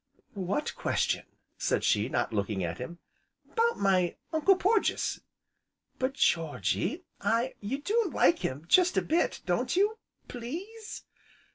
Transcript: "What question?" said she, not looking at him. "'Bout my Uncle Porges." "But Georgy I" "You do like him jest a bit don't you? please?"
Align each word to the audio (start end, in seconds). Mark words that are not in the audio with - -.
"What 0.33 0.73
question?" 0.75 1.25
said 1.59 1.83
she, 1.83 2.09
not 2.09 2.33
looking 2.33 2.63
at 2.63 2.79
him. 2.79 2.97
"'Bout 3.53 3.77
my 3.77 4.15
Uncle 4.33 4.55
Porges." 4.55 5.21
"But 5.99 6.13
Georgy 6.13 7.03
I" 7.21 7.53
"You 7.69 7.83
do 7.83 8.09
like 8.11 8.39
him 8.39 8.65
jest 8.67 8.97
a 8.97 9.03
bit 9.03 9.41
don't 9.45 9.75
you? 9.75 9.99
please?" 10.27 11.03